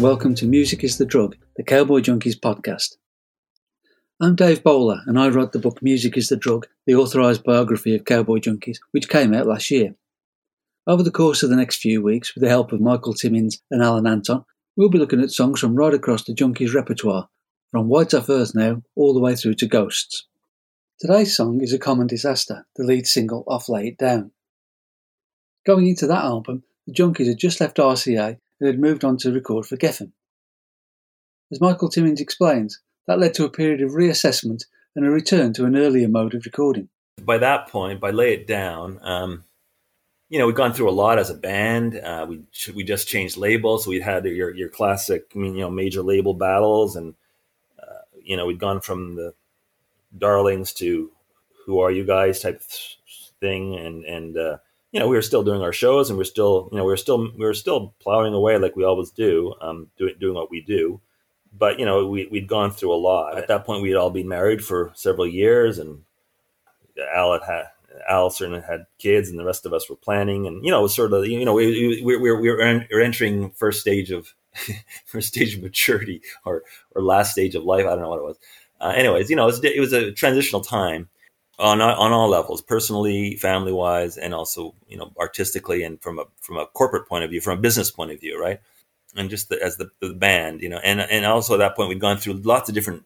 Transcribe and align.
and 0.00 0.08
welcome 0.08 0.34
to 0.34 0.46
Music 0.46 0.82
is 0.82 0.96
the 0.96 1.04
Drug, 1.04 1.36
the 1.56 1.62
Cowboy 1.62 2.00
Junkies 2.00 2.34
podcast. 2.34 2.96
I'm 4.18 4.34
Dave 4.34 4.62
Bowler, 4.62 5.02
and 5.06 5.20
I 5.20 5.28
wrote 5.28 5.52
the 5.52 5.58
book 5.58 5.82
Music 5.82 6.16
is 6.16 6.30
the 6.30 6.38
Drug, 6.38 6.66
the 6.86 6.94
authorised 6.94 7.44
biography 7.44 7.94
of 7.94 8.06
Cowboy 8.06 8.38
Junkies, 8.38 8.78
which 8.92 9.10
came 9.10 9.34
out 9.34 9.46
last 9.46 9.70
year. 9.70 9.94
Over 10.86 11.02
the 11.02 11.10
course 11.10 11.42
of 11.42 11.50
the 11.50 11.56
next 11.56 11.82
few 11.82 12.00
weeks, 12.00 12.34
with 12.34 12.42
the 12.42 12.48
help 12.48 12.72
of 12.72 12.80
Michael 12.80 13.12
Timmins 13.12 13.60
and 13.70 13.82
Alan 13.82 14.06
Anton, 14.06 14.46
we'll 14.74 14.88
be 14.88 14.96
looking 14.96 15.20
at 15.20 15.32
songs 15.32 15.60
from 15.60 15.74
right 15.74 15.92
across 15.92 16.24
the 16.24 16.34
Junkies 16.34 16.72
repertoire, 16.72 17.28
from 17.70 17.88
Whites 17.88 18.14
Off 18.14 18.30
Earth 18.30 18.54
Now 18.54 18.82
all 18.96 19.12
the 19.12 19.20
way 19.20 19.36
through 19.36 19.56
to 19.56 19.66
Ghosts. 19.66 20.26
Today's 20.98 21.36
song 21.36 21.60
is 21.60 21.74
A 21.74 21.78
Common 21.78 22.06
Disaster, 22.06 22.66
the 22.74 22.84
lead 22.84 23.06
single 23.06 23.44
off 23.46 23.68
Lay 23.68 23.88
It 23.88 23.98
Down. 23.98 24.30
Going 25.66 25.88
into 25.88 26.06
that 26.06 26.24
album, 26.24 26.62
the 26.86 26.94
Junkies 26.94 27.28
had 27.28 27.38
just 27.38 27.60
left 27.60 27.76
RCA 27.76 28.38
and 28.60 28.66
had 28.66 28.78
moved 28.78 29.04
on 29.04 29.16
to 29.18 29.32
record 29.32 29.66
for 29.66 29.76
Geffen. 29.76 30.12
As 31.50 31.60
Michael 31.60 31.88
Timmins 31.88 32.20
explains, 32.20 32.80
that 33.06 33.18
led 33.18 33.34
to 33.34 33.44
a 33.44 33.50
period 33.50 33.80
of 33.80 33.92
reassessment 33.92 34.64
and 34.94 35.06
a 35.06 35.10
return 35.10 35.52
to 35.54 35.64
an 35.64 35.76
earlier 35.76 36.08
mode 36.08 36.34
of 36.34 36.44
recording. 36.44 36.88
By 37.22 37.38
that 37.38 37.68
point, 37.68 38.00
by 38.00 38.10
Lay 38.10 38.34
It 38.34 38.46
Down, 38.46 38.98
um, 39.02 39.44
you 40.28 40.38
know, 40.38 40.46
we'd 40.46 40.56
gone 40.56 40.72
through 40.72 40.88
a 40.88 40.92
lot 40.92 41.18
as 41.18 41.28
a 41.28 41.34
band. 41.34 41.96
Uh, 41.96 42.24
we 42.28 42.40
we 42.72 42.84
just 42.84 43.08
changed 43.08 43.36
labels. 43.36 43.86
We 43.86 44.00
had 44.00 44.24
your 44.24 44.54
your 44.54 44.68
classic, 44.68 45.26
you 45.34 45.52
know, 45.52 45.70
major 45.70 46.02
label 46.02 46.34
battles, 46.34 46.94
and 46.94 47.14
uh, 47.82 48.02
you 48.22 48.36
know, 48.36 48.46
we'd 48.46 48.60
gone 48.60 48.80
from 48.80 49.16
the 49.16 49.34
Darlings 50.16 50.72
to 50.74 51.10
Who 51.66 51.80
Are 51.80 51.90
You 51.90 52.04
Guys 52.04 52.40
type 52.40 52.62
thing, 53.40 53.74
and 53.74 54.04
and 54.04 54.36
uh, 54.36 54.58
you 54.92 54.98
know, 54.98 55.08
we 55.08 55.16
were 55.16 55.22
still 55.22 55.44
doing 55.44 55.62
our 55.62 55.72
shows, 55.72 56.10
and 56.10 56.18
we're 56.18 56.24
still, 56.24 56.68
you 56.72 56.78
know, 56.78 56.84
we 56.84 56.92
are 56.92 56.96
still 56.96 57.30
we 57.32 57.44
were 57.44 57.54
still 57.54 57.94
plowing 58.00 58.34
away 58.34 58.58
like 58.58 58.76
we 58.76 58.84
always 58.84 59.10
do, 59.10 59.54
um, 59.60 59.88
doing 59.96 60.14
doing 60.18 60.34
what 60.34 60.50
we 60.50 60.60
do. 60.60 61.00
But 61.56 61.78
you 61.78 61.86
know, 61.86 62.06
we 62.06 62.26
we'd 62.26 62.48
gone 62.48 62.70
through 62.70 62.92
a 62.92 62.96
lot. 62.96 63.38
At 63.38 63.48
that 63.48 63.64
point, 63.64 63.82
we 63.82 63.90
had 63.90 63.98
all 63.98 64.10
been 64.10 64.28
married 64.28 64.64
for 64.64 64.92
several 64.94 65.26
years, 65.26 65.78
and 65.78 66.02
Al 67.14 67.32
had, 67.32 67.42
had 67.42 67.64
Al 68.08 68.30
certainly 68.30 68.62
had 68.62 68.86
kids, 68.98 69.28
and 69.28 69.38
the 69.38 69.44
rest 69.44 69.64
of 69.64 69.72
us 69.72 69.88
were 69.88 69.96
planning, 69.96 70.46
and 70.46 70.64
you 70.64 70.70
know, 70.70 70.86
sort 70.88 71.12
of 71.12 71.24
you 71.26 71.44
know 71.44 71.54
we 71.54 72.02
we, 72.02 72.16
we, 72.16 72.32
we 72.32 72.50
were 72.50 72.60
entering 72.60 73.50
first 73.52 73.80
stage 73.80 74.10
of 74.10 74.34
first 75.04 75.28
stage 75.28 75.54
of 75.54 75.62
maturity 75.62 76.20
or 76.44 76.64
or 76.94 77.02
last 77.02 77.32
stage 77.32 77.54
of 77.54 77.64
life. 77.64 77.86
I 77.86 77.90
don't 77.90 78.02
know 78.02 78.10
what 78.10 78.18
it 78.18 78.24
was. 78.24 78.38
Uh, 78.80 78.94
anyways, 78.96 79.28
you 79.28 79.36
know, 79.36 79.42
it 79.42 79.46
was, 79.46 79.64
it 79.64 79.78
was 79.78 79.92
a 79.92 80.10
transitional 80.10 80.62
time 80.62 81.08
on 81.60 81.80
on 81.80 82.12
all 82.12 82.28
levels, 82.28 82.62
personally, 82.62 83.36
family 83.36 83.72
wise, 83.72 84.16
and 84.16 84.34
also 84.34 84.74
you 84.88 84.96
know 84.96 85.12
artistically 85.18 85.82
and 85.82 86.00
from 86.02 86.18
a 86.18 86.24
from 86.40 86.56
a 86.56 86.66
corporate 86.66 87.08
point 87.08 87.24
of 87.24 87.30
view, 87.30 87.40
from 87.40 87.58
a 87.58 87.60
business 87.60 87.90
point 87.90 88.10
of 88.10 88.20
view, 88.20 88.40
right? 88.40 88.60
And 89.16 89.28
just 89.28 89.48
the, 89.48 89.60
as 89.60 89.76
the, 89.76 89.90
the 90.00 90.14
band, 90.14 90.60
you 90.62 90.68
know, 90.68 90.78
and 90.78 91.00
and 91.00 91.26
also 91.26 91.54
at 91.54 91.58
that 91.58 91.76
point 91.76 91.88
we'd 91.88 92.00
gone 92.00 92.16
through 92.16 92.34
lots 92.34 92.68
of 92.68 92.74
different 92.74 93.04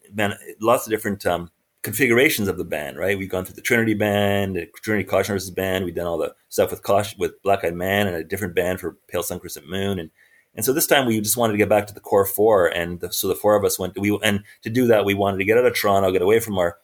lots 0.60 0.86
of 0.86 0.90
different 0.90 1.24
um, 1.26 1.50
configurations 1.84 2.48
of 2.48 2.56
the 2.56 2.64
band, 2.64 2.96
right? 2.96 3.16
We've 3.16 3.28
gone 3.28 3.44
through 3.44 3.54
the 3.54 3.60
Trinity 3.60 3.94
band, 3.94 4.56
the 4.56 4.66
Trinity 4.82 5.06
Caution 5.06 5.34
Horses 5.34 5.50
band. 5.50 5.84
We've 5.84 5.94
done 5.94 6.06
all 6.06 6.18
the 6.18 6.34
stuff 6.48 6.70
with 6.70 6.82
with 7.18 7.42
Black 7.42 7.64
Eyed 7.64 7.74
Man 7.74 8.06
and 8.06 8.16
a 8.16 8.24
different 8.24 8.54
band 8.56 8.80
for 8.80 8.96
Pale 9.08 9.24
Sun 9.24 9.38
Crescent 9.38 9.68
Moon. 9.68 9.98
And, 9.98 10.10
and 10.54 10.64
so 10.64 10.72
this 10.72 10.86
time 10.86 11.06
we 11.06 11.20
just 11.20 11.36
wanted 11.36 11.52
to 11.52 11.58
get 11.58 11.68
back 11.68 11.86
to 11.86 11.94
the 11.94 12.00
core 12.00 12.24
four. 12.24 12.66
And 12.66 13.00
the, 13.00 13.12
so 13.12 13.28
the 13.28 13.34
four 13.34 13.54
of 13.54 13.64
us 13.64 13.78
went, 13.78 13.98
we, 13.98 14.18
and 14.22 14.42
to 14.62 14.70
do 14.70 14.86
that, 14.86 15.04
we 15.04 15.14
wanted 15.14 15.38
to 15.38 15.44
get 15.44 15.58
out 15.58 15.66
of 15.66 15.74
Toronto, 15.74 16.10
get 16.10 16.22
away 16.22 16.40
from 16.40 16.58
our 16.58 16.78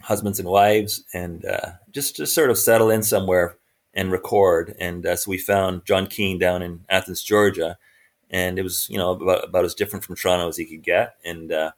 husbands 0.00 0.38
and 0.38 0.48
wives 0.48 1.04
and 1.12 1.44
uh, 1.44 1.72
just, 1.90 2.16
just 2.16 2.34
sort 2.34 2.50
of 2.50 2.58
settle 2.58 2.90
in 2.90 3.02
somewhere 3.02 3.56
and 3.94 4.12
record. 4.12 4.74
And 4.78 5.04
uh, 5.04 5.16
so 5.16 5.30
we 5.30 5.38
found 5.38 5.84
John 5.84 6.06
Keane 6.06 6.38
down 6.38 6.62
in 6.62 6.84
Athens, 6.88 7.22
Georgia. 7.22 7.78
And 8.30 8.58
it 8.58 8.62
was, 8.62 8.86
you 8.88 8.96
know, 8.96 9.12
about, 9.12 9.44
about 9.44 9.64
as 9.64 9.74
different 9.74 10.04
from 10.04 10.16
Toronto 10.16 10.48
as 10.48 10.56
he 10.56 10.64
could 10.64 10.82
get. 10.82 11.16
And, 11.24 11.52
uh, 11.52 11.72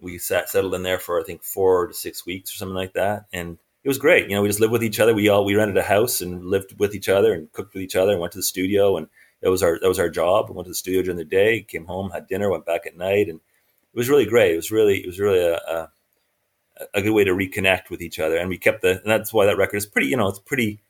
we 0.00 0.18
sat 0.18 0.48
settled 0.48 0.74
in 0.74 0.82
there 0.82 0.98
for 0.98 1.20
I 1.20 1.24
think 1.24 1.42
four 1.42 1.86
to 1.86 1.94
six 1.94 2.26
weeks 2.26 2.52
or 2.52 2.56
something 2.56 2.74
like 2.74 2.92
that, 2.94 3.26
and 3.32 3.58
it 3.82 3.88
was 3.88 3.98
great. 3.98 4.28
You 4.28 4.36
know, 4.36 4.42
we 4.42 4.48
just 4.48 4.60
lived 4.60 4.72
with 4.72 4.84
each 4.84 5.00
other. 5.00 5.14
We 5.14 5.28
all 5.28 5.44
we 5.44 5.54
rented 5.54 5.76
a 5.78 5.82
house 5.82 6.20
and 6.20 6.44
lived 6.44 6.78
with 6.78 6.94
each 6.94 7.08
other 7.08 7.32
and 7.32 7.50
cooked 7.52 7.74
with 7.74 7.82
each 7.82 7.96
other 7.96 8.12
and 8.12 8.20
went 8.20 8.32
to 8.32 8.38
the 8.38 8.42
studio 8.42 8.96
and 8.96 9.08
that 9.42 9.50
was 9.50 9.62
our 9.62 9.78
that 9.80 9.88
was 9.88 9.98
our 9.98 10.08
job. 10.08 10.48
We 10.48 10.54
went 10.54 10.66
to 10.66 10.70
the 10.70 10.74
studio 10.74 11.02
during 11.02 11.18
the 11.18 11.24
day, 11.24 11.62
came 11.62 11.86
home, 11.86 12.10
had 12.10 12.26
dinner, 12.26 12.50
went 12.50 12.66
back 12.66 12.86
at 12.86 12.96
night, 12.96 13.28
and 13.28 13.38
it 13.38 13.96
was 13.96 14.08
really 14.08 14.26
great. 14.26 14.52
It 14.52 14.56
was 14.56 14.70
really 14.70 14.98
it 14.98 15.06
was 15.06 15.20
really 15.20 15.40
a, 15.40 15.56
a, 15.56 15.90
a 16.94 17.02
good 17.02 17.12
way 17.12 17.24
to 17.24 17.32
reconnect 17.32 17.90
with 17.90 18.02
each 18.02 18.18
other. 18.18 18.36
And 18.36 18.48
we 18.48 18.58
kept 18.58 18.82
the 18.82 19.00
and 19.02 19.06
that's 19.10 19.32
why 19.32 19.46
that 19.46 19.56
record 19.56 19.76
is 19.76 19.86
pretty 19.86 20.08
you 20.08 20.16
know 20.16 20.28
it's 20.28 20.38
pretty 20.38 20.80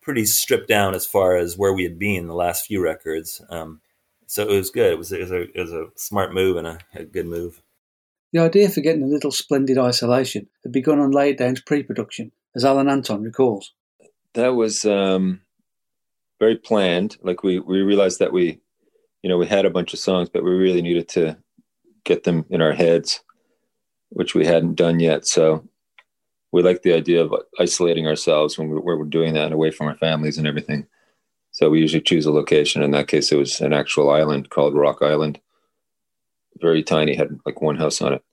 pretty 0.00 0.24
stripped 0.24 0.68
down 0.68 0.94
as 0.94 1.04
far 1.04 1.36
as 1.36 1.58
where 1.58 1.72
we 1.72 1.82
had 1.82 1.98
been 1.98 2.28
the 2.28 2.34
last 2.34 2.66
few 2.66 2.82
records. 2.82 3.42
Um, 3.50 3.80
so 4.26 4.48
it 4.48 4.56
was 4.56 4.70
good. 4.70 4.92
It 4.92 4.98
was, 4.98 5.12
it 5.12 5.20
was, 5.20 5.30
a, 5.30 5.40
it 5.42 5.60
was 5.60 5.72
a 5.72 5.86
smart 5.96 6.32
move 6.32 6.56
and 6.56 6.66
a, 6.66 6.78
a 6.94 7.04
good 7.04 7.26
move. 7.26 7.62
The 8.32 8.40
idea 8.40 8.68
for 8.68 8.80
getting 8.80 9.02
a 9.02 9.06
little 9.06 9.30
splendid 9.30 9.78
isolation 9.78 10.48
had 10.62 10.72
begun 10.72 10.98
on 10.98 11.10
Lay 11.10 11.30
It 11.30 11.38
Down's 11.38 11.62
pre-production, 11.62 12.32
as 12.54 12.64
Alan 12.64 12.88
Anton 12.88 13.22
recalls. 13.22 13.72
That 14.34 14.54
was 14.54 14.84
um, 14.84 15.40
very 16.38 16.56
planned. 16.56 17.16
Like 17.22 17.42
we 17.42 17.58
we 17.58 17.80
realized 17.80 18.18
that 18.18 18.32
we, 18.32 18.60
you 19.22 19.28
know, 19.30 19.38
we 19.38 19.46
had 19.46 19.64
a 19.64 19.70
bunch 19.70 19.94
of 19.94 19.98
songs, 19.98 20.28
but 20.28 20.44
we 20.44 20.50
really 20.50 20.82
needed 20.82 21.08
to 21.10 21.38
get 22.04 22.24
them 22.24 22.44
in 22.50 22.60
our 22.60 22.72
heads, 22.72 23.22
which 24.10 24.34
we 24.34 24.46
hadn't 24.46 24.74
done 24.74 25.00
yet. 25.00 25.26
So 25.26 25.66
we 26.52 26.62
like 26.62 26.82
the 26.82 26.94
idea 26.94 27.22
of 27.22 27.34
isolating 27.58 28.06
ourselves 28.06 28.58
when 28.58 28.68
we're, 28.68 28.80
we're 28.80 29.04
doing 29.04 29.34
that 29.34 29.46
and 29.46 29.54
away 29.54 29.70
from 29.70 29.88
our 29.88 29.96
families 29.96 30.38
and 30.38 30.46
everything. 30.46 30.86
So 31.52 31.70
we 31.70 31.80
usually 31.80 32.02
choose 32.02 32.26
a 32.26 32.32
location. 32.32 32.82
In 32.82 32.92
that 32.92 33.08
case, 33.08 33.32
it 33.32 33.36
was 33.36 33.60
an 33.60 33.72
actual 33.72 34.10
island 34.10 34.50
called 34.50 34.74
Rock 34.74 35.02
Island 35.02 35.40
very 36.60 36.82
tiny, 36.82 37.14
had 37.14 37.38
like 37.46 37.60
one 37.60 37.76
house 37.76 38.00
on 38.02 38.12
it. 38.12 38.24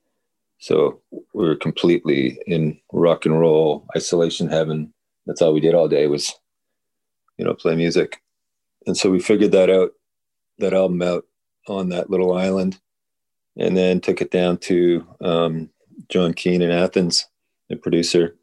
So 0.58 1.00
we 1.10 1.46
were 1.46 1.56
completely 1.56 2.38
in 2.46 2.78
rock 2.92 3.26
and 3.26 3.38
roll 3.38 3.86
isolation 3.96 4.48
heaven. 4.48 4.92
That's 5.26 5.42
all 5.42 5.52
we 5.52 5.60
did 5.60 5.74
all 5.74 5.88
day 5.88 6.06
was, 6.06 6.32
you 7.36 7.44
know, 7.44 7.54
play 7.54 7.76
music. 7.76 8.22
And 8.86 8.96
so 8.96 9.10
we 9.10 9.20
figured 9.20 9.52
that 9.52 9.70
out, 9.70 9.92
that 10.58 10.72
album 10.72 11.02
out 11.02 11.26
on 11.68 11.90
that 11.90 12.10
little 12.10 12.36
island, 12.36 12.80
and 13.56 13.76
then 13.76 14.00
took 14.00 14.20
it 14.20 14.30
down 14.30 14.58
to 14.58 15.06
um, 15.20 15.70
John 16.08 16.34
Keane 16.34 16.62
in 16.62 16.70
Athens, 16.70 17.26
the 17.68 17.76
producer, 17.76 18.36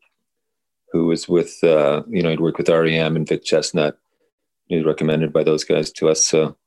who 0.91 1.07
was 1.07 1.27
with, 1.27 1.63
uh, 1.63 2.03
you 2.07 2.21
know, 2.21 2.29
he'd 2.29 2.39
worked 2.39 2.57
with 2.57 2.69
REM 2.69 3.15
and 3.15 3.27
Vic 3.27 3.43
Chesnutt. 3.43 3.93
He 4.67 4.77
was 4.77 4.85
recommended 4.85 5.33
by 5.33 5.43
those 5.43 5.63
guys 5.63 5.91
to 5.93 6.09
us. 6.09 6.25
So 6.25 6.57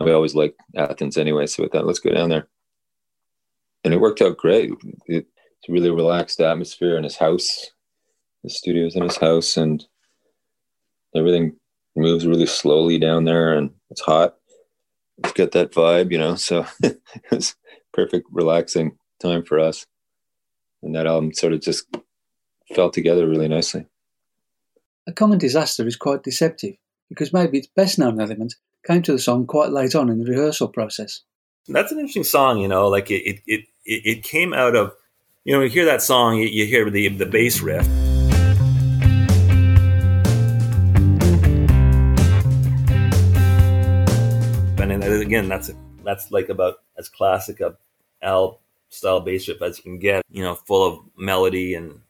we 0.00 0.12
always 0.12 0.34
liked 0.34 0.60
Athens 0.76 1.16
anyway, 1.16 1.46
so 1.46 1.62
we 1.62 1.68
thought 1.68 1.86
let's 1.86 1.98
go 1.98 2.10
down 2.10 2.28
there, 2.28 2.48
and 3.84 3.92
it 3.92 4.00
worked 4.00 4.22
out 4.22 4.36
great. 4.36 4.70
It, 5.06 5.26
it's 5.60 5.68
a 5.68 5.72
really 5.72 5.90
relaxed 5.90 6.40
atmosphere 6.40 6.96
in 6.96 7.04
his 7.04 7.16
house. 7.16 7.70
The 8.44 8.50
studio's 8.50 8.94
in 8.94 9.02
his 9.02 9.16
house, 9.16 9.56
and 9.56 9.84
everything 11.16 11.56
moves 11.96 12.26
really 12.26 12.46
slowly 12.46 12.98
down 12.98 13.24
there, 13.24 13.54
and 13.54 13.70
it's 13.90 14.00
hot. 14.00 14.36
It's 15.18 15.32
got 15.32 15.50
that 15.52 15.72
vibe, 15.72 16.12
you 16.12 16.18
know. 16.18 16.36
So 16.36 16.64
perfect, 17.92 18.26
relaxing 18.30 18.96
time 19.20 19.44
for 19.44 19.58
us, 19.58 19.86
and 20.82 20.94
that 20.94 21.06
album 21.06 21.32
sort 21.32 21.52
of 21.52 21.60
just 21.60 21.86
fell 22.74 22.90
together 22.90 23.28
really 23.28 23.48
nicely. 23.48 23.86
A 25.06 25.12
common 25.12 25.38
disaster 25.38 25.86
is 25.86 25.96
quite 25.96 26.22
deceptive 26.22 26.74
because 27.08 27.32
maybe 27.32 27.58
its 27.58 27.66
best 27.66 27.98
known 27.98 28.20
element 28.20 28.54
came 28.86 29.02
to 29.02 29.12
the 29.12 29.18
song 29.18 29.46
quite 29.46 29.70
late 29.70 29.94
on 29.94 30.08
in 30.08 30.18
the 30.18 30.30
rehearsal 30.30 30.68
process. 30.68 31.22
That's 31.66 31.92
an 31.92 31.98
interesting 31.98 32.24
song, 32.24 32.58
you 32.58 32.68
know, 32.68 32.88
like 32.88 33.10
it, 33.10 33.22
it, 33.24 33.40
it, 33.46 33.64
it 33.84 34.22
came 34.22 34.52
out 34.52 34.76
of, 34.76 34.92
you 35.44 35.54
know, 35.54 35.62
you 35.62 35.68
hear 35.70 35.84
that 35.86 36.02
song, 36.02 36.36
you, 36.36 36.46
you 36.46 36.66
hear 36.66 36.88
the, 36.90 37.08
the 37.08 37.26
bass 37.26 37.60
riff. 37.60 37.86
And 44.80 45.02
then 45.02 45.12
uh, 45.12 45.20
again, 45.20 45.48
that's 45.48 45.70
that's 46.08 46.30
like 46.30 46.48
about 46.48 46.76
as 46.96 47.08
classic 47.08 47.60
a 47.60 47.76
Al 48.22 48.60
style 48.88 49.20
bass 49.20 49.46
riff 49.48 49.60
as 49.62 49.76
you 49.78 49.82
can 49.82 49.98
get. 49.98 50.24
You 50.30 50.42
know, 50.42 50.54
full 50.54 50.86
of 50.86 51.00
melody 51.16 51.74
and 51.74 52.00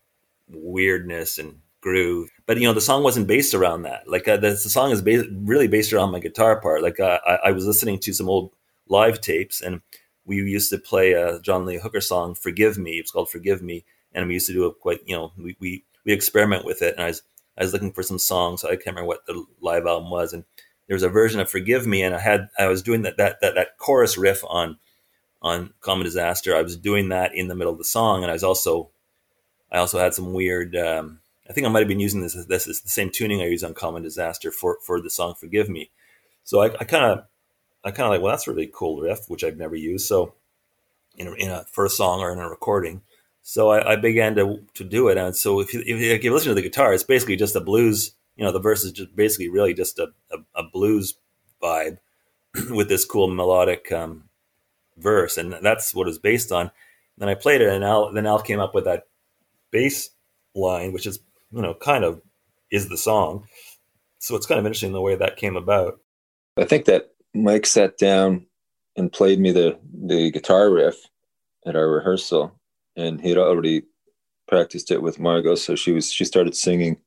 weirdness 0.48 1.38
and 1.38 1.60
groove. 1.80 2.30
But 2.46 2.58
you 2.58 2.66
know, 2.66 2.72
the 2.72 2.80
song 2.80 3.02
wasn't 3.02 3.26
based 3.26 3.54
around 3.54 3.82
that. 3.82 4.08
Like 4.08 4.28
uh, 4.28 4.36
the, 4.36 4.50
the, 4.50 4.56
song 4.56 4.92
is 4.92 5.02
based, 5.02 5.26
really 5.32 5.68
based 5.68 5.92
around 5.92 6.12
my 6.12 6.20
guitar 6.20 6.60
part. 6.60 6.82
Like 6.82 7.00
uh, 7.00 7.18
I, 7.26 7.38
I, 7.46 7.50
was 7.50 7.66
listening 7.66 7.98
to 8.00 8.12
some 8.12 8.28
old 8.28 8.52
live 8.88 9.20
tapes, 9.20 9.60
and 9.60 9.80
we 10.24 10.36
used 10.36 10.70
to 10.70 10.78
play 10.78 11.12
a 11.12 11.40
John 11.40 11.66
Lee 11.66 11.78
Hooker 11.78 12.00
song, 12.00 12.34
"Forgive 12.34 12.78
Me." 12.78 12.92
It's 12.92 13.10
called 13.10 13.30
"Forgive 13.30 13.62
Me," 13.62 13.84
and 14.12 14.28
we 14.28 14.34
used 14.34 14.46
to 14.46 14.52
do 14.52 14.66
it 14.66 14.78
quite. 14.80 15.00
You 15.06 15.16
know, 15.16 15.32
we 15.36 15.56
we 15.60 15.84
we 16.04 16.12
experiment 16.12 16.64
with 16.64 16.82
it, 16.82 16.94
and 16.94 17.02
I 17.02 17.08
was 17.08 17.22
I 17.58 17.64
was 17.64 17.72
looking 17.72 17.92
for 17.92 18.02
some 18.02 18.18
songs. 18.18 18.62
So 18.62 18.68
I 18.68 18.76
can't 18.76 18.96
remember 18.96 19.08
what 19.08 19.26
the 19.26 19.44
live 19.60 19.86
album 19.86 20.10
was, 20.10 20.32
and 20.32 20.44
there 20.88 20.96
was 20.96 21.05
a 21.05 21.08
version 21.08 21.40
of 21.40 21.49
"Forgive 21.49 21.87
Me," 21.87 22.02
and 22.02 22.14
I 22.14 22.19
had 22.19 22.49
I 22.58 22.67
was 22.67 22.82
doing 22.82 23.02
that 23.02 23.17
that 23.19 23.40
that, 23.40 23.55
that 23.55 23.79
chorus 23.79 24.19
riff 24.19 24.43
on 24.49 24.79
on 25.40 25.73
Common 25.81 26.05
Disaster. 26.05 26.56
I 26.56 26.62
was 26.62 26.76
doing 26.76 27.11
that 27.11 27.35
in 27.35 27.46
the 27.46 27.55
middle 27.55 27.73
of 27.73 27.79
the 27.79 27.85
song, 27.85 28.23
and 28.23 28.31
I 28.31 28.35
was 28.35 28.43
also 28.43 28.90
I 29.70 29.79
also 29.79 29.99
had 30.00 30.14
some 30.14 30.32
weird. 30.32 30.75
Um, 30.75 31.20
I 31.49 31.52
think 31.52 31.67
I 31.67 31.70
might 31.70 31.81
have 31.81 31.88
been 31.88 32.00
using 32.00 32.23
this 32.23 32.35
this 32.46 32.67
is 32.67 32.81
the 32.81 32.88
same 32.88 33.11
tuning 33.11 33.40
I 33.40 33.46
use 33.46 33.62
on 33.62 33.75
Common 33.75 34.02
Disaster 34.02 34.50
for 34.50 34.79
for 34.82 35.00
the 35.00 35.11
song 35.11 35.35
"Forgive 35.35 35.69
Me." 35.69 35.90
So 36.43 36.61
I, 36.61 36.70
kind 36.70 37.05
of 37.05 37.25
I 37.84 37.91
kind 37.91 38.06
of 38.06 38.11
like, 38.11 38.23
well, 38.23 38.32
that's 38.32 38.49
a 38.49 38.50
really 38.50 38.70
cool 38.73 39.00
riff, 39.00 39.29
which 39.29 39.44
I've 39.44 39.58
never 39.58 39.76
used. 39.76 40.06
So 40.06 40.34
in 41.19 41.26
a, 41.29 41.32
in 41.32 41.50
a 41.50 41.64
first 41.64 41.96
song 41.96 42.20
or 42.20 42.32
in 42.32 42.38
a 42.38 42.49
recording. 42.49 43.02
So 43.43 43.70
I, 43.70 43.93
I 43.93 43.96
began 43.96 44.34
to 44.37 44.61
to 44.75 44.84
do 44.84 45.08
it. 45.08 45.19
And 45.19 45.37
so 45.37 45.61
if 45.61 45.75
you, 45.75 45.82
if 45.84 46.25
you 46.25 46.32
listen 46.32 46.49
to 46.49 46.55
the 46.55 46.62
guitar, 46.62 46.93
it's 46.93 47.02
basically 47.02 47.37
just 47.37 47.56
a 47.56 47.61
blues. 47.61 48.12
You 48.38 48.44
know, 48.44 48.52
the 48.52 48.61
verse 48.61 48.85
is 48.85 48.93
just 48.93 49.14
basically 49.14 49.50
really 49.50 49.75
just 49.75 49.99
a, 49.99 50.08
a, 50.31 50.38
a 50.55 50.62
blues 50.62 51.19
vibe 51.62 51.99
with 52.70 52.88
this 52.88 53.05
cool 53.05 53.29
melodic 53.29 53.93
um, 53.93 54.25
verse, 54.96 55.37
and 55.37 55.55
that's 55.61 55.94
what 55.94 56.08
it's 56.08 56.19
based 56.19 56.52
on. 56.52 56.70
Then 57.19 57.29
I 57.29 57.35
played 57.35 57.61
it, 57.61 57.73
and 57.73 57.85
Al 57.85 58.12
then 58.12 58.26
Al 58.26 58.40
came 58.40 58.61
up 58.61 58.75
with 58.75 58.85
that 58.85 59.08
bass 59.70 60.11
line, 60.55 60.93
which 60.93 61.06
is 61.06 61.19
you 61.52 61.61
know 61.61 61.75
kind 61.75 62.05
of 62.05 62.23
is 62.70 62.88
the 62.88 62.96
song. 62.96 63.46
So 64.20 64.37
it's 64.37 64.46
kind 64.46 64.58
of 64.58 64.67
interesting 64.67 64.93
the 64.93 65.00
way 65.00 65.17
that 65.17 65.37
came 65.37 65.56
about. 65.56 66.00
I 66.56 66.64
think 66.64 66.87
that 66.87 67.11
Mike 67.34 67.67
sat 67.67 67.99
down 67.99 68.46
and 68.96 69.12
played 69.12 69.41
me 69.41 69.52
the 69.52 69.79
the 69.93 70.31
guitar 70.31 70.70
riff 70.70 70.96
at 71.67 71.76
our 71.76 71.88
rehearsal, 71.88 72.58
and 72.96 73.20
he'd 73.20 73.38
already 73.38 73.82
practiced 74.46 74.91
it 74.91 75.02
with 75.02 75.20
Margo. 75.20 75.55
So 75.55 75.75
she 75.75 75.93
was 75.93 76.12
she 76.12 76.25
started 76.25 76.56
singing, 76.56 76.99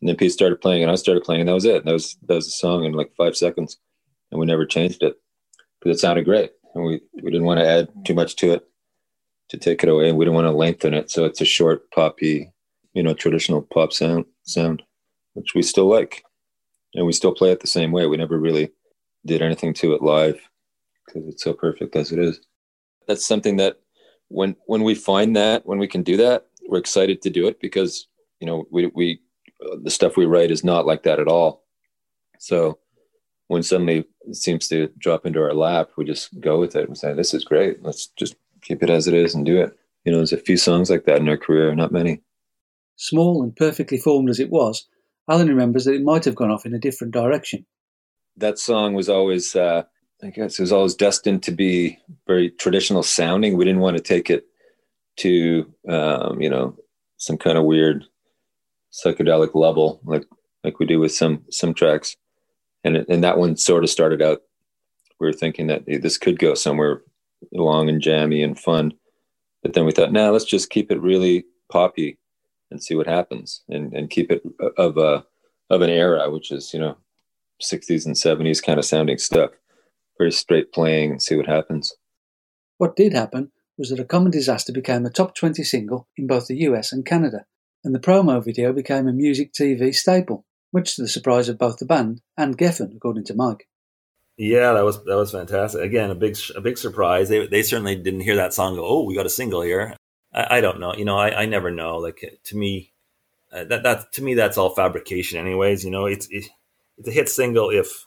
and 0.00 0.08
then 0.08 0.16
Pete 0.16 0.32
started 0.32 0.60
playing, 0.60 0.82
and 0.82 0.90
I 0.90 0.96
started 0.96 1.24
playing, 1.24 1.40
and 1.42 1.48
that 1.48 1.54
was 1.54 1.64
it. 1.64 1.84
That 1.84 1.92
was 1.92 2.16
that 2.26 2.34
was 2.34 2.46
the 2.46 2.52
song 2.52 2.84
in 2.84 2.92
like 2.92 3.12
five 3.16 3.36
seconds, 3.36 3.78
and 4.30 4.38
we 4.38 4.46
never 4.46 4.66
changed 4.66 5.02
it 5.02 5.16
because 5.80 5.96
it 5.96 6.00
sounded 6.00 6.24
great, 6.24 6.52
and 6.74 6.84
we 6.84 7.00
we 7.14 7.30
didn't 7.30 7.46
want 7.46 7.60
to 7.60 7.68
add 7.68 7.88
too 8.04 8.14
much 8.14 8.36
to 8.36 8.52
it 8.52 8.68
to 9.48 9.56
take 9.56 9.82
it 9.82 9.88
away, 9.88 10.08
and 10.08 10.18
we 10.18 10.24
didn't 10.24 10.34
want 10.34 10.46
to 10.46 10.52
lengthen 10.52 10.94
it. 10.94 11.10
So 11.10 11.24
it's 11.24 11.40
a 11.40 11.46
short 11.46 11.90
poppy, 11.90 12.52
you 12.92 13.02
know, 13.02 13.14
traditional 13.14 13.62
pop 13.62 13.92
sound 13.92 14.26
sound, 14.42 14.82
which 15.34 15.54
we 15.54 15.62
still 15.62 15.86
like, 15.86 16.24
and 16.94 17.06
we 17.06 17.12
still 17.12 17.34
play 17.34 17.50
it 17.52 17.60
the 17.60 17.66
same 17.66 17.92
way. 17.92 18.06
We 18.06 18.16
never 18.16 18.38
really 18.38 18.72
did 19.24 19.42
anything 19.42 19.74
to 19.74 19.94
it 19.94 20.02
live 20.02 20.38
because 21.06 21.26
it's 21.28 21.42
so 21.42 21.52
perfect 21.52 21.96
as 21.96 22.12
it 22.12 22.18
is. 22.18 22.40
That's 23.08 23.26
something 23.26 23.56
that 23.56 23.80
when 24.28 24.56
when 24.66 24.82
we 24.82 24.94
find 24.94 25.36
that 25.36 25.64
when 25.66 25.78
we 25.78 25.88
can 25.88 26.02
do 26.02 26.16
that, 26.18 26.46
we're 26.68 26.78
excited 26.78 27.22
to 27.22 27.30
do 27.30 27.46
it 27.46 27.60
because 27.60 28.08
you 28.40 28.46
know 28.46 28.66
we 28.70 28.86
we 28.94 29.20
the 29.82 29.90
stuff 29.90 30.16
we 30.16 30.26
write 30.26 30.50
is 30.50 30.64
not 30.64 30.86
like 30.86 31.02
that 31.04 31.20
at 31.20 31.28
all. 31.28 31.64
So 32.38 32.78
when 33.48 33.62
suddenly 33.62 34.04
it 34.26 34.36
seems 34.36 34.68
to 34.68 34.88
drop 34.98 35.24
into 35.24 35.40
our 35.40 35.54
lap, 35.54 35.90
we 35.96 36.04
just 36.04 36.38
go 36.40 36.58
with 36.58 36.76
it 36.76 36.88
and 36.88 36.98
say, 36.98 37.12
"This 37.12 37.34
is 37.34 37.44
great. 37.44 37.82
Let's 37.82 38.08
just 38.08 38.36
keep 38.62 38.82
it 38.82 38.90
as 38.90 39.06
it 39.06 39.14
is 39.14 39.34
and 39.34 39.46
do 39.46 39.60
it." 39.60 39.72
You 40.04 40.12
know, 40.12 40.18
there's 40.18 40.32
a 40.32 40.38
few 40.38 40.56
songs 40.56 40.90
like 40.90 41.04
that 41.04 41.20
in 41.20 41.28
our 41.28 41.36
career, 41.36 41.74
not 41.74 41.92
many. 41.92 42.22
Small 42.96 43.42
and 43.42 43.54
perfectly 43.54 43.98
formed 43.98 44.30
as 44.30 44.40
it 44.40 44.50
was, 44.50 44.86
Alan 45.28 45.48
remembers 45.48 45.84
that 45.84 45.94
it 45.94 46.02
might 46.02 46.24
have 46.24 46.34
gone 46.34 46.50
off 46.50 46.66
in 46.66 46.74
a 46.74 46.78
different 46.78 47.12
direction. 47.12 47.66
That 48.36 48.58
song 48.58 48.94
was 48.94 49.08
always 49.08 49.56
uh, 49.56 49.84
I 50.22 50.30
guess 50.30 50.58
it 50.58 50.62
was 50.62 50.72
always 50.72 50.94
destined 50.94 51.42
to 51.44 51.52
be 51.52 51.98
very 52.26 52.50
traditional 52.50 53.02
sounding. 53.02 53.56
We 53.56 53.64
didn't 53.64 53.80
want 53.80 53.96
to 53.96 54.02
take 54.02 54.30
it 54.30 54.46
to 55.18 55.72
um, 55.88 56.40
you 56.40 56.50
know 56.50 56.76
some 57.16 57.38
kind 57.38 57.58
of 57.58 57.64
weird 57.64 58.04
psychedelic 59.04 59.54
level 59.54 60.00
like 60.04 60.24
like 60.64 60.78
we 60.78 60.86
do 60.86 60.98
with 60.98 61.12
some 61.12 61.44
some 61.50 61.74
tracks, 61.74 62.16
and 62.84 62.96
it, 62.96 63.06
and 63.08 63.22
that 63.24 63.38
one 63.38 63.56
sort 63.56 63.84
of 63.84 63.90
started 63.90 64.22
out. 64.22 64.42
We 65.20 65.26
were 65.26 65.32
thinking 65.32 65.68
that 65.68 65.84
hey, 65.86 65.98
this 65.98 66.18
could 66.18 66.38
go 66.38 66.54
somewhere 66.54 67.02
long 67.52 67.88
and 67.88 68.02
jammy 68.02 68.42
and 68.42 68.58
fun, 68.58 68.92
but 69.62 69.74
then 69.74 69.84
we 69.84 69.92
thought, 69.92 70.12
now 70.12 70.26
nah, 70.26 70.30
let's 70.30 70.44
just 70.44 70.70
keep 70.70 70.90
it 70.90 71.00
really 71.00 71.44
poppy 71.70 72.18
and 72.70 72.82
see 72.82 72.94
what 72.94 73.06
happens, 73.06 73.62
and 73.68 73.92
and 73.92 74.10
keep 74.10 74.30
it 74.30 74.42
of 74.76 74.96
a 74.96 75.24
of 75.70 75.82
an 75.82 75.90
era, 75.90 76.30
which 76.30 76.50
is 76.50 76.72
you 76.72 76.80
know 76.80 76.96
60s 77.62 78.04
and 78.04 78.14
70s 78.14 78.62
kind 78.62 78.78
of 78.78 78.84
sounding 78.84 79.18
stuff 79.18 79.50
very 80.18 80.32
straight 80.32 80.72
playing 80.72 81.10
and 81.10 81.22
see 81.22 81.36
what 81.36 81.46
happens. 81.46 81.94
What 82.78 82.96
did 82.96 83.12
happen 83.12 83.52
was 83.78 83.90
that 83.90 84.00
A 84.00 84.04
Common 84.04 84.30
Disaster 84.30 84.72
became 84.72 85.04
a 85.04 85.10
top 85.10 85.34
20 85.34 85.62
single 85.62 86.08
in 86.16 86.26
both 86.26 86.46
the 86.46 86.56
US 86.68 86.92
and 86.92 87.04
Canada, 87.04 87.44
and 87.86 87.94
the 87.94 88.00
promo 88.00 88.44
video 88.44 88.72
became 88.72 89.06
a 89.06 89.12
music 89.12 89.52
TV 89.52 89.94
staple, 89.94 90.44
much 90.72 90.96
to 90.96 91.02
the 91.02 91.08
surprise 91.08 91.48
of 91.48 91.56
both 91.56 91.78
the 91.78 91.86
band 91.86 92.20
and 92.36 92.58
Geffen, 92.58 92.96
according 92.96 93.24
to 93.26 93.34
Mike. 93.34 93.68
Yeah, 94.36 94.72
that 94.72 94.84
was 94.84 95.02
that 95.04 95.16
was 95.16 95.30
fantastic. 95.30 95.80
Again, 95.82 96.10
a 96.10 96.16
big 96.16 96.36
a 96.56 96.60
big 96.60 96.76
surprise. 96.76 97.28
They 97.28 97.46
they 97.46 97.62
certainly 97.62 97.94
didn't 97.94 98.20
hear 98.20 98.36
that 98.36 98.52
song. 98.52 98.74
Go, 98.74 98.84
oh, 98.84 99.04
we 99.04 99.14
got 99.14 99.24
a 99.24 99.30
single 99.30 99.62
here. 99.62 99.96
I, 100.34 100.58
I 100.58 100.60
don't 100.60 100.80
know. 100.80 100.94
You 100.94 101.04
know, 101.04 101.16
I, 101.16 101.42
I 101.42 101.46
never 101.46 101.70
know. 101.70 101.98
Like 101.98 102.40
to 102.42 102.56
me, 102.56 102.92
uh, 103.52 103.64
that 103.64 103.84
that 103.84 104.12
to 104.14 104.22
me 104.22 104.34
that's 104.34 104.58
all 104.58 104.74
fabrication. 104.74 105.38
Anyways, 105.38 105.84
you 105.84 105.90
know, 105.92 106.06
it's 106.06 106.26
it, 106.28 106.48
it's 106.98 107.08
a 107.08 107.12
hit 107.12 107.28
single 107.28 107.70
if 107.70 108.04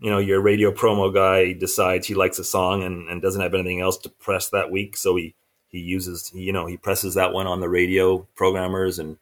you 0.00 0.10
know 0.10 0.18
your 0.18 0.40
radio 0.40 0.72
promo 0.72 1.12
guy 1.14 1.52
decides 1.52 2.06
he 2.06 2.14
likes 2.14 2.38
a 2.38 2.44
song 2.44 2.82
and, 2.82 3.08
and 3.10 3.20
doesn't 3.20 3.42
have 3.42 3.54
anything 3.54 3.82
else 3.82 3.98
to 3.98 4.08
press 4.08 4.48
that 4.48 4.70
week 4.70 4.96
so 4.96 5.14
he 5.16 5.34
he 5.70 5.78
uses 5.78 6.30
you 6.34 6.52
know 6.52 6.66
he 6.66 6.76
presses 6.76 7.14
that 7.14 7.32
one 7.32 7.46
on 7.46 7.60
the 7.60 7.68
radio 7.68 8.18
programmers 8.34 8.98
and 8.98 9.16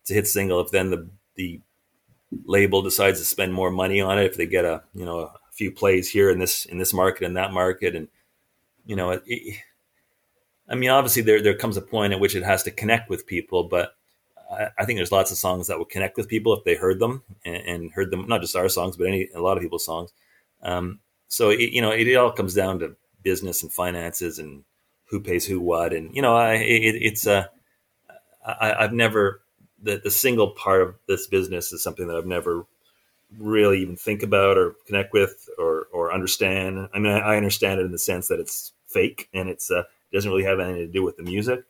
it's 0.00 0.10
a 0.10 0.14
hit 0.14 0.26
single 0.26 0.60
if 0.60 0.70
then 0.70 0.90
the 0.90 1.08
the 1.34 1.60
label 2.44 2.82
decides 2.82 3.18
to 3.18 3.24
spend 3.24 3.52
more 3.52 3.70
money 3.70 4.00
on 4.00 4.18
it 4.18 4.24
if 4.24 4.36
they 4.36 4.46
get 4.46 4.64
a 4.64 4.82
you 4.94 5.04
know 5.04 5.20
a 5.20 5.32
few 5.52 5.70
plays 5.70 6.08
here 6.08 6.30
in 6.30 6.38
this 6.38 6.64
in 6.66 6.78
this 6.78 6.92
market 6.92 7.24
and 7.24 7.36
that 7.36 7.52
market 7.52 7.94
and 7.94 8.08
you 8.84 8.96
know 8.96 9.10
it, 9.10 9.22
it, 9.26 9.56
i 10.68 10.74
mean 10.74 10.90
obviously 10.90 11.22
there 11.22 11.42
there 11.42 11.56
comes 11.56 11.76
a 11.76 11.82
point 11.82 12.12
at 12.12 12.20
which 12.20 12.34
it 12.34 12.42
has 12.42 12.62
to 12.62 12.70
connect 12.70 13.08
with 13.08 13.26
people 13.26 13.64
but 13.64 13.96
I, 14.50 14.68
I 14.78 14.84
think 14.84 14.98
there's 14.98 15.12
lots 15.12 15.30
of 15.30 15.38
songs 15.38 15.66
that 15.66 15.78
would 15.78 15.88
connect 15.88 16.16
with 16.16 16.28
people 16.28 16.54
if 16.54 16.64
they 16.64 16.74
heard 16.74 16.98
them 16.98 17.22
and, 17.44 17.56
and 17.56 17.92
heard 17.92 18.10
them, 18.10 18.26
not 18.26 18.40
just 18.40 18.56
our 18.56 18.68
songs, 18.68 18.96
but 18.96 19.06
any 19.06 19.28
a 19.34 19.40
lot 19.40 19.56
of 19.56 19.62
people's 19.62 19.84
songs. 19.84 20.12
Um, 20.62 21.00
so 21.28 21.50
it, 21.50 21.72
you 21.72 21.82
know, 21.82 21.90
it, 21.90 22.06
it, 22.06 22.14
all 22.14 22.32
comes 22.32 22.54
down 22.54 22.78
to 22.80 22.96
business 23.22 23.62
and 23.62 23.72
finances 23.72 24.38
and 24.38 24.64
who 25.06 25.20
pays 25.20 25.46
who 25.46 25.60
what, 25.60 25.92
and 25.92 26.14
you 26.14 26.22
know, 26.22 26.36
I 26.36 26.54
it, 26.54 26.96
it's 26.96 27.26
a 27.26 27.50
I, 28.44 28.74
I've 28.80 28.92
never 28.92 29.42
the 29.82 30.00
the 30.02 30.10
single 30.10 30.50
part 30.50 30.82
of 30.82 30.94
this 31.08 31.26
business 31.26 31.72
is 31.72 31.82
something 31.82 32.06
that 32.08 32.16
I've 32.16 32.26
never 32.26 32.66
really 33.38 33.82
even 33.82 33.96
think 33.96 34.22
about 34.22 34.56
or 34.56 34.76
connect 34.86 35.12
with 35.12 35.48
or 35.58 35.88
or 35.92 36.12
understand. 36.12 36.88
I 36.94 36.98
mean, 36.98 37.12
I, 37.12 37.18
I 37.18 37.36
understand 37.36 37.80
it 37.80 37.84
in 37.84 37.92
the 37.92 37.98
sense 37.98 38.28
that 38.28 38.40
it's 38.40 38.72
fake 38.86 39.28
and 39.34 39.48
it's 39.48 39.70
uh, 39.70 39.82
doesn't 40.12 40.30
really 40.30 40.44
have 40.44 40.60
anything 40.60 40.86
to 40.86 40.92
do 40.92 41.02
with 41.02 41.16
the 41.16 41.22
music 41.22 41.64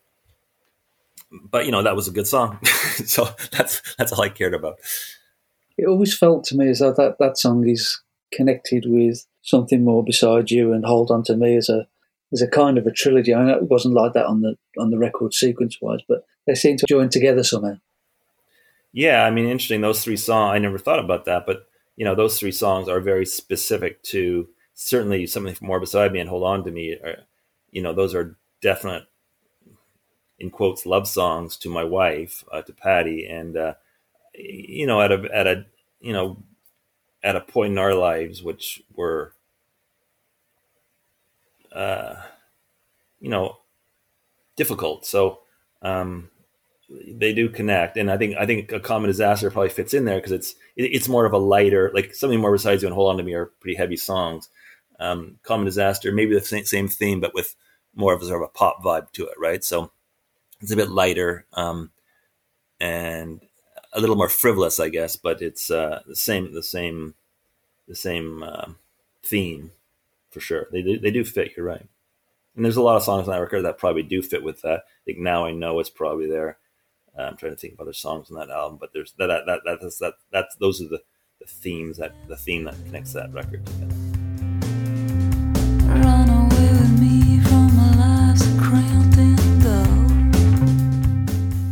but 1.31 1.65
you 1.65 1.71
know 1.71 1.83
that 1.83 1.95
was 1.95 2.07
a 2.07 2.11
good 2.11 2.27
song, 2.27 2.59
so 2.65 3.27
that's 3.51 3.81
that's 3.97 4.11
all 4.11 4.21
I 4.21 4.29
cared 4.29 4.53
about. 4.53 4.79
It 5.77 5.87
always 5.87 6.17
felt 6.17 6.43
to 6.45 6.57
me 6.57 6.69
as 6.69 6.79
though 6.79 6.93
that 6.93 7.17
that 7.19 7.37
song 7.37 7.67
is 7.67 8.01
connected 8.31 8.85
with 8.87 9.25
something 9.41 9.83
more 9.83 10.03
beside 10.03 10.51
you 10.51 10.73
and 10.73 10.85
hold 10.85 11.11
on 11.11 11.23
to 11.23 11.35
me 11.35 11.55
as 11.55 11.69
a 11.69 11.87
as 12.33 12.41
a 12.41 12.47
kind 12.47 12.77
of 12.77 12.85
a 12.85 12.91
trilogy. 12.91 13.33
I 13.33 13.43
know 13.43 13.57
it 13.57 13.69
wasn't 13.69 13.95
like 13.95 14.13
that 14.13 14.25
on 14.25 14.41
the 14.41 14.55
on 14.77 14.89
the 14.89 14.97
record 14.97 15.33
sequence 15.33 15.77
wise, 15.81 16.01
but 16.07 16.25
they 16.45 16.55
seem 16.55 16.77
to 16.77 16.85
join 16.87 17.09
together 17.09 17.43
somehow. 17.43 17.77
Yeah, 18.93 19.23
I 19.23 19.31
mean, 19.31 19.45
interesting. 19.45 19.81
Those 19.81 20.03
three 20.03 20.17
songs, 20.17 20.55
I 20.55 20.59
never 20.59 20.77
thought 20.77 20.99
about 20.99 21.25
that, 21.25 21.45
but 21.45 21.67
you 21.95 22.05
know, 22.05 22.15
those 22.15 22.39
three 22.39 22.51
songs 22.51 22.87
are 22.87 22.99
very 22.99 23.25
specific 23.25 24.01
to 24.03 24.47
certainly 24.73 25.25
something 25.25 25.55
more 25.61 25.79
beside 25.79 26.13
me 26.13 26.19
and 26.19 26.29
hold 26.29 26.43
on 26.43 26.63
to 26.63 26.71
me. 26.71 26.93
Are, 26.93 27.23
you 27.71 27.81
know, 27.81 27.93
those 27.93 28.15
are 28.15 28.37
definite 28.61 29.03
in 30.39 30.49
quotes 30.49 30.85
love 30.85 31.07
songs 31.07 31.57
to 31.57 31.69
my 31.69 31.83
wife 31.83 32.43
uh, 32.51 32.61
to 32.61 32.73
Patty 32.73 33.25
and 33.25 33.57
uh, 33.57 33.73
you 34.33 34.85
know 34.85 35.01
at 35.01 35.11
a 35.11 35.27
at 35.33 35.47
a 35.47 35.65
you 35.99 36.13
know 36.13 36.37
at 37.23 37.35
a 37.35 37.41
point 37.41 37.71
in 37.71 37.77
our 37.77 37.95
lives 37.95 38.43
which 38.43 38.83
were 38.95 39.33
uh, 41.71 42.15
you 43.19 43.29
know 43.29 43.57
difficult. 44.55 45.05
So 45.05 45.39
um, 45.81 46.29
they 46.89 47.33
do 47.33 47.49
connect. 47.49 47.97
And 47.97 48.09
I 48.11 48.17
think 48.17 48.37
I 48.37 48.45
think 48.45 48.71
a 48.71 48.79
common 48.79 49.09
disaster 49.09 49.51
probably 49.51 49.69
fits 49.69 49.93
in 49.93 50.05
there 50.05 50.17
because 50.17 50.31
it's 50.31 50.55
it, 50.75 50.85
it's 50.85 51.09
more 51.09 51.25
of 51.25 51.33
a 51.33 51.37
lighter 51.37 51.91
like 51.93 52.15
something 52.15 52.39
more 52.39 52.51
besides 52.51 52.81
you 52.81 52.87
and 52.87 52.95
hold 52.95 53.09
on 53.09 53.17
to 53.17 53.23
me 53.23 53.33
are 53.33 53.51
pretty 53.59 53.77
heavy 53.77 53.97
songs. 53.97 54.49
Um, 54.99 55.37
common 55.43 55.65
disaster 55.65 56.11
maybe 56.11 56.33
the 56.33 56.41
same, 56.41 56.65
same 56.65 56.87
theme 56.87 57.19
but 57.19 57.35
with 57.35 57.53
more 57.95 58.13
of 58.13 58.21
a 58.23 58.25
sort 58.25 58.41
of 58.41 58.49
a 58.49 58.57
pop 58.57 58.83
vibe 58.83 59.11
to 59.11 59.25
it 59.27 59.37
right? 59.37 59.63
So 59.63 59.91
it's 60.59 60.71
a 60.71 60.75
bit 60.75 60.89
lighter 60.89 61.45
um, 61.53 61.91
and 62.79 63.41
a 63.93 63.99
little 63.99 64.15
more 64.15 64.29
frivolous, 64.29 64.79
I 64.79 64.89
guess, 64.89 65.15
but 65.15 65.41
it's 65.41 65.71
uh, 65.71 66.01
the 66.07 66.15
same, 66.15 66.53
the 66.53 66.63
same, 66.63 67.15
the 67.87 67.95
same 67.95 68.43
uh, 68.43 68.69
theme 69.23 69.71
for 70.29 70.39
sure. 70.39 70.67
They 70.71 70.81
do, 70.81 70.99
they 70.99 71.11
do 71.11 71.23
fit. 71.23 71.53
You're 71.55 71.65
right. 71.65 71.85
And 72.55 72.65
there's 72.65 72.77
a 72.77 72.81
lot 72.81 72.97
of 72.97 73.03
songs 73.03 73.27
on 73.27 73.33
that 73.33 73.41
record 73.41 73.61
that 73.63 73.77
probably 73.77 74.03
do 74.03 74.21
fit 74.21 74.43
with 74.43 74.61
that. 74.61 74.83
Think 75.05 75.19
now 75.19 75.45
I 75.45 75.51
know 75.51 75.79
it's 75.79 75.89
probably 75.89 76.27
there. 76.27 76.57
Uh, 77.17 77.23
I'm 77.23 77.37
trying 77.37 77.53
to 77.53 77.57
think 77.57 77.73
of 77.73 77.79
other 77.79 77.93
songs 77.93 78.29
on 78.31 78.37
that 78.37 78.53
album, 78.53 78.77
but 78.79 78.91
there's 78.93 79.13
that 79.17 79.27
that 79.27 79.61
that 79.65 79.79
that's 79.81 79.97
that 79.99 80.15
that's 80.31 80.55
those 80.57 80.81
are 80.81 80.87
the, 80.87 81.01
the 81.39 81.47
themes 81.47 81.97
that 81.97 82.13
the 82.27 82.35
theme 82.35 82.63
that 82.65 82.75
connects 82.85 83.13
that 83.13 83.33
record 83.33 83.65
together. 83.65 83.95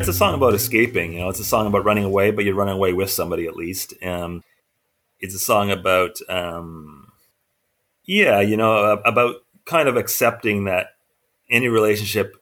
it's 0.08 0.16
a 0.16 0.20
song 0.20 0.36
about 0.36 0.54
escaping. 0.54 1.14
You 1.14 1.22
know, 1.22 1.30
it's 1.30 1.40
a 1.40 1.44
song 1.44 1.66
about 1.66 1.84
running 1.84 2.04
away, 2.04 2.30
but 2.30 2.46
you're 2.46 2.54
running 2.54 2.76
away 2.76 2.94
with 2.94 3.10
somebody 3.10 3.48
at 3.48 3.56
least. 3.56 3.96
Um, 4.04 4.44
it's 5.20 5.34
a 5.34 5.40
song 5.40 5.72
about 5.72 6.20
um, 6.30 7.05
Yeah, 8.06 8.42
you 8.42 8.58
know, 8.58 9.02
about 9.06 9.38
kind 9.66 9.88
of 9.90 9.98
accepting 9.98 10.66
that 10.66 10.90
any 11.50 11.68
relationship 11.68 12.36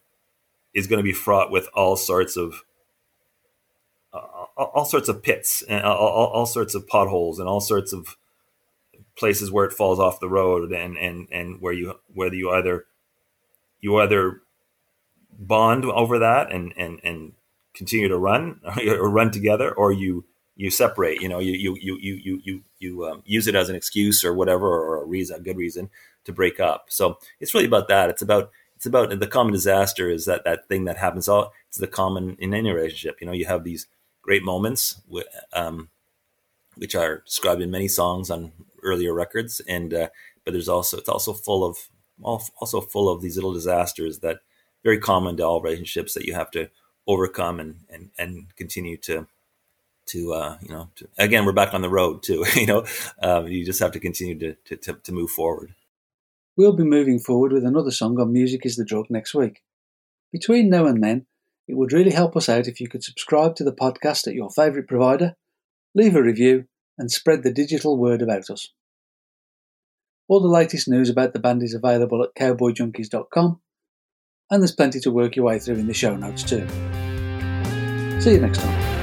is 0.74 0.88
going 0.88 0.98
to 0.98 1.03
be 1.03 1.13
fraught 1.13 1.51
with 1.51 1.67
all 1.74 1.96
sorts 1.96 2.36
of 2.36 2.63
uh, 4.13 4.17
all 4.55 4.86
sorts 4.86 5.10
of 5.10 5.24
pits 5.24 5.63
and 5.63 5.84
all, 5.84 5.98
all, 5.98 6.27
all, 6.27 6.46
sorts 6.46 6.75
of 6.75 6.88
potholes 6.88 7.39
and 7.39 7.48
all 7.48 7.62
sorts 7.62 7.93
of 7.93 8.15
places 9.15 9.51
where 9.51 9.65
it 9.65 9.74
falls 9.74 10.00
off 10.00 10.20
the 10.20 10.29
road 10.29 10.72
and 10.72 10.98
and 10.98 11.27
and 11.32 11.62
where 11.62 11.74
you 11.74 11.96
whether 12.13 12.36
you 12.36 12.51
either 12.51 12.86
you 13.79 13.98
either 14.00 14.41
bond 15.32 15.86
over 15.86 16.20
that 16.20 16.51
and 16.51 16.74
and 16.77 17.00
and 17.03 17.34
continue 17.74 18.08
to 18.08 18.17
run 18.17 18.60
or 18.88 19.10
run 19.10 19.32
together 19.32 19.72
or 19.72 19.91
you 19.91 20.25
you 20.55 20.69
separate 20.69 21.22
you 21.22 21.29
know 21.29 21.39
you 21.39 21.53
you 21.53 21.77
you 21.81 21.98
you 21.98 22.15
you 22.24 22.41
you, 22.43 22.63
you 22.79 23.05
um, 23.05 23.24
use 23.25 23.48
it 23.48 23.55
as 23.55 23.69
an 23.69 23.75
excuse 23.75 24.24
or 24.24 24.33
whatever 24.33 24.67
or 24.67 25.01
a 25.01 25.05
reason 25.05 25.38
a 25.38 25.41
good 25.41 25.57
reason 25.57 25.89
to 26.25 26.31
break 26.31 26.60
up. 26.60 26.86
So 26.89 27.17
it's 27.39 27.53
really 27.53 27.65
about 27.65 27.88
that. 27.89 28.10
It's 28.10 28.22
about 28.22 28.51
it's 28.75 28.86
about 28.86 29.17
the 29.17 29.27
common 29.27 29.53
disaster 29.53 30.10
is 30.10 30.25
that 30.25 30.43
that 30.43 30.67
thing 30.67 30.86
that 30.86 30.98
happens 30.98 31.27
all 31.27 31.53
it's 31.67 31.77
the 31.77 31.88
common 31.88 32.36
in 32.39 32.53
any 32.53 32.72
relationship. 32.72 33.17
You 33.19 33.27
know 33.27 33.33
you 33.33 33.45
have 33.45 33.63
these 33.63 33.88
great 34.22 34.43
moments 34.43 35.01
um, 35.53 35.89
which 36.75 36.95
are 36.95 37.24
described 37.25 37.62
in 37.62 37.72
many 37.72 37.88
songs 37.88 38.29
on 38.29 38.51
earlier 38.81 39.13
records. 39.13 39.62
And 39.62 39.93
uh, 39.93 40.10
but 40.43 40.51
there's 40.51 40.69
also 40.69 40.98
it's 40.98 41.10
also 41.10 41.33
full 41.33 41.63
of 41.63 41.77
also 42.24 42.81
full 42.81 43.10
of 43.10 43.22
these 43.22 43.36
little 43.36 43.53
disasters 43.53 44.19
that 44.19 44.39
very 44.83 45.00
common 45.00 45.38
to 45.38 45.43
all 45.43 45.62
relationships 45.62 46.13
that 46.13 46.25
you 46.25 46.33
have 46.33 46.51
to 46.51 46.69
overcome 47.07 47.60
and 47.60 47.81
and 47.89 48.12
and 48.17 48.55
continue 48.55 48.98
to 48.98 49.27
to 50.07 50.33
uh, 50.33 50.57
you 50.62 50.69
know 50.69 50.89
to, 50.95 51.07
again 51.17 51.45
we're 51.45 51.51
back 51.51 51.74
on 51.74 51.81
the 51.81 51.89
road 51.89 52.24
too 52.24 52.45
you 52.55 52.65
know 52.65 52.86
uh, 53.22 53.43
you 53.45 53.65
just 53.65 53.79
have 53.79 53.91
to 53.91 54.00
continue 54.00 54.38
to, 54.38 54.53
to, 54.65 54.75
to 54.77 54.93
to 54.93 55.12
move 55.12 55.29
forward 55.29 55.74
we'll 56.55 56.74
be 56.74 56.83
moving 56.83 57.19
forward 57.19 57.51
with 57.51 57.65
another 57.65 57.91
song 57.91 58.19
on 58.19 58.31
music 58.31 58.65
is 58.65 58.75
the 58.75 58.86
drug 58.86 59.05
next 59.10 59.33
week 59.33 59.63
between 60.31 60.69
now 60.69 60.86
and 60.86 61.03
then 61.03 61.25
it 61.67 61.77
would 61.77 61.93
really 61.93 62.12
help 62.12 62.36
us 62.36 62.50
out 62.50 62.67
if 62.67 62.79
you 62.79 62.88
could 62.88 63.03
subscribe 63.03 63.55
to 63.55 63.63
the 63.63 63.72
podcast 63.72 64.27
at 64.27 64.33
your 64.33 64.50
favorite 64.50 64.88
provider 64.88 65.36
leave 65.95 66.15
a 66.15 66.22
review 66.22 66.65
and 66.98 67.12
spread 67.12 67.43
the 67.43 67.51
digital 67.51 67.98
word 67.98 68.22
about 68.22 68.50
us 68.50 68.69
all 70.27 70.39
the 70.39 70.48
latest 70.48 70.88
news 70.88 71.10
about 71.10 71.33
the 71.33 71.39
band 71.39 71.62
is 71.63 71.74
available 71.74 72.24
at 72.24 72.36
cowboyjunkies.com 72.36 73.60
and 74.50 74.62
there's 74.62 74.75
plenty 74.75 75.00
to 75.00 75.12
work 75.12 75.36
your 75.36 75.45
way 75.45 75.60
through 75.60 75.75
in 75.75 75.88
the 75.88 75.93
show 75.93 76.15
notes 76.15 76.43
too. 76.43 76.67
See 78.22 78.33
you 78.33 78.39
next 78.39 78.60
time. 78.60 79.02